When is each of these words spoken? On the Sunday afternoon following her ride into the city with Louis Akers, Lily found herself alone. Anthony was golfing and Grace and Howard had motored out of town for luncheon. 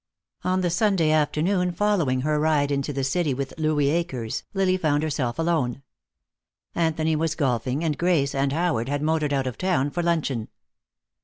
On 0.43 0.61
the 0.61 0.71
Sunday 0.71 1.11
afternoon 1.11 1.71
following 1.73 2.21
her 2.21 2.39
ride 2.39 2.71
into 2.71 2.91
the 2.91 3.03
city 3.03 3.35
with 3.35 3.53
Louis 3.59 3.89
Akers, 3.91 4.41
Lily 4.51 4.75
found 4.75 5.03
herself 5.03 5.37
alone. 5.37 5.83
Anthony 6.73 7.15
was 7.15 7.35
golfing 7.35 7.83
and 7.83 7.95
Grace 7.99 8.33
and 8.33 8.51
Howard 8.51 8.89
had 8.89 9.03
motored 9.03 9.31
out 9.31 9.45
of 9.45 9.59
town 9.59 9.91
for 9.91 10.01
luncheon. 10.01 10.47